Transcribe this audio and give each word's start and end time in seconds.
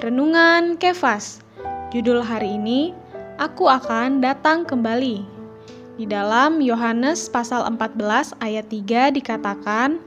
Renungan 0.00 0.80
Kefas. 0.80 1.44
Judul 1.92 2.24
hari 2.24 2.56
ini, 2.56 2.96
Aku 3.36 3.68
akan 3.68 4.24
datang 4.24 4.64
kembali. 4.64 5.20
Di 6.00 6.08
dalam 6.08 6.64
Yohanes 6.64 7.28
pasal 7.28 7.68
14 7.68 8.32
ayat 8.40 8.64
3 8.72 9.12
dikatakan, 9.12 10.00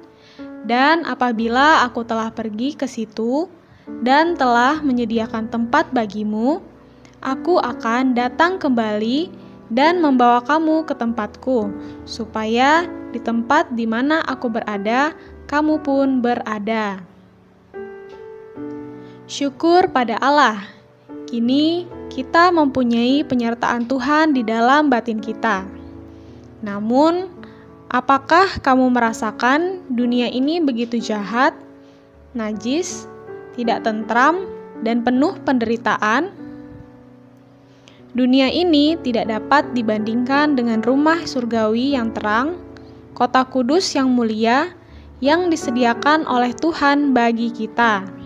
Dan 0.66 1.06
apabila 1.06 1.86
aku 1.86 2.02
telah 2.10 2.34
pergi 2.34 2.74
ke 2.74 2.90
situ 2.90 3.46
dan 4.02 4.34
telah 4.34 4.82
menyediakan 4.82 5.54
tempat 5.54 5.86
bagimu, 5.94 6.58
aku 7.22 7.62
akan 7.62 8.18
datang 8.18 8.58
kembali 8.58 9.30
dan 9.70 10.02
membawa 10.02 10.42
kamu 10.42 10.90
ke 10.90 10.98
tempatku, 10.98 11.70
supaya 12.10 12.90
di 13.14 13.22
tempat 13.22 13.70
di 13.78 13.86
mana 13.86 14.26
aku 14.26 14.50
berada, 14.50 15.14
kamu 15.46 15.86
pun 15.86 16.18
berada. 16.18 17.13
Syukur 19.24 19.88
pada 19.88 20.20
Allah. 20.20 20.68
Kini 21.32 21.88
kita 22.12 22.52
mempunyai 22.52 23.24
penyertaan 23.24 23.88
Tuhan 23.88 24.36
di 24.36 24.44
dalam 24.44 24.92
batin 24.92 25.24
kita. 25.24 25.64
Namun, 26.60 27.32
apakah 27.88 28.60
kamu 28.60 28.92
merasakan 28.92 29.80
dunia 29.88 30.28
ini 30.28 30.60
begitu 30.60 31.00
jahat, 31.00 31.56
najis, 32.36 33.08
tidak 33.56 33.88
tentram, 33.88 34.44
dan 34.84 35.08
penuh 35.08 35.40
penderitaan? 35.48 36.28
Dunia 38.12 38.52
ini 38.52 39.00
tidak 39.00 39.32
dapat 39.32 39.72
dibandingkan 39.72 40.60
dengan 40.60 40.84
rumah 40.84 41.24
surgawi 41.24 41.96
yang 41.96 42.12
terang, 42.12 42.60
kota 43.16 43.48
kudus 43.48 43.88
yang 43.96 44.12
mulia 44.12 44.76
yang 45.24 45.48
disediakan 45.48 46.28
oleh 46.28 46.52
Tuhan 46.52 47.16
bagi 47.16 47.48
kita. 47.56 48.23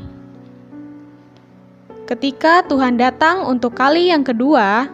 Ketika 2.08 2.63
Tuhan 2.63 2.95
datang 2.95 3.44
untuk 3.52 3.75
kali 3.75 4.16
yang 4.16 4.23
kedua, 4.23 4.88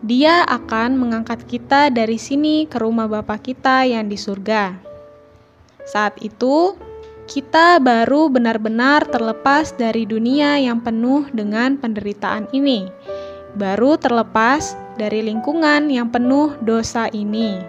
Dia 0.00 0.48
akan 0.48 0.96
mengangkat 0.96 1.44
kita 1.44 1.92
dari 1.92 2.16
sini 2.16 2.64
ke 2.64 2.80
rumah 2.80 3.04
Bapa 3.04 3.36
kita 3.36 3.84
yang 3.84 4.08
di 4.08 4.16
surga. 4.16 4.72
Saat 5.84 6.20
itu, 6.24 6.72
kita 7.28 7.80
baru 7.84 8.32
benar-benar 8.32 9.04
terlepas 9.08 9.76
dari 9.76 10.08
dunia 10.08 10.56
yang 10.60 10.80
penuh 10.80 11.28
dengan 11.36 11.76
penderitaan 11.76 12.48
ini, 12.56 12.88
baru 13.56 14.00
terlepas 14.00 14.76
dari 14.96 15.24
lingkungan 15.24 15.92
yang 15.92 16.08
penuh 16.08 16.52
dosa 16.64 17.08
ini. 17.12 17.60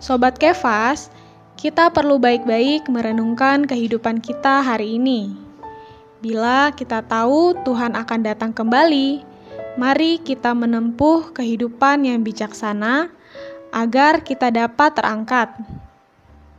Sobat 0.00 0.40
Kefas, 0.40 1.12
kita 1.56 1.92
perlu 1.92 2.16
baik-baik 2.16 2.88
merenungkan 2.88 3.68
kehidupan 3.68 4.20
kita 4.24 4.60
hari 4.64 4.96
ini 5.00 5.47
Bila 6.18 6.74
kita 6.74 6.98
tahu 7.06 7.54
Tuhan 7.62 7.94
akan 7.94 8.20
datang 8.26 8.50
kembali, 8.50 9.22
mari 9.78 10.18
kita 10.18 10.50
menempuh 10.50 11.30
kehidupan 11.30 12.02
yang 12.02 12.26
bijaksana 12.26 13.06
agar 13.70 14.26
kita 14.26 14.50
dapat 14.50 14.98
terangkat. 14.98 15.54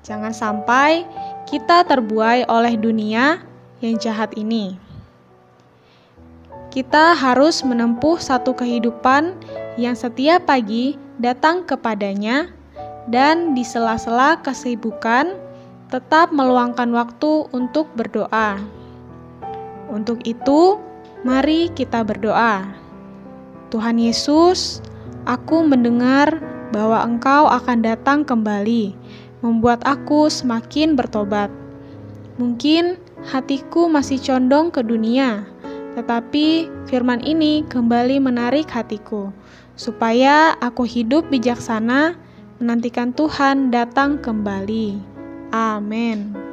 Jangan 0.08 0.32
sampai 0.32 1.04
kita 1.44 1.84
terbuai 1.84 2.48
oleh 2.48 2.80
dunia 2.80 3.44
yang 3.84 4.00
jahat 4.00 4.32
ini. 4.40 4.80
Kita 6.72 7.12
harus 7.12 7.60
menempuh 7.60 8.16
satu 8.16 8.56
kehidupan 8.56 9.36
yang 9.76 10.00
setiap 10.00 10.48
pagi 10.48 10.96
datang 11.20 11.68
kepadanya 11.68 12.48
dan 13.12 13.52
di 13.52 13.68
sela-sela 13.68 14.40
kesibukan 14.40 15.36
tetap 15.92 16.32
meluangkan 16.32 16.88
waktu 16.96 17.52
untuk 17.52 17.92
berdoa. 18.00 18.79
Untuk 19.90 20.22
itu, 20.24 20.78
mari 21.26 21.74
kita 21.74 22.06
berdoa. 22.06 22.64
Tuhan 23.74 23.98
Yesus, 23.98 24.82
aku 25.26 25.66
mendengar 25.66 26.42
bahwa 26.70 27.02
Engkau 27.02 27.50
akan 27.50 27.82
datang 27.82 28.22
kembali, 28.22 28.94
membuat 29.42 29.82
aku 29.86 30.30
semakin 30.30 30.94
bertobat. 30.94 31.50
Mungkin 32.38 33.02
hatiku 33.26 33.90
masih 33.92 34.22
condong 34.22 34.72
ke 34.72 34.86
dunia, 34.86 35.44
tetapi 35.98 36.70
firman 36.88 37.20
ini 37.26 37.66
kembali 37.68 38.22
menarik 38.22 38.70
hatiku, 38.70 39.34
supaya 39.76 40.56
aku 40.64 40.86
hidup 40.86 41.28
bijaksana 41.28 42.16
menantikan 42.62 43.12
Tuhan 43.12 43.74
datang 43.74 44.22
kembali. 44.22 45.02
Amin. 45.52 46.49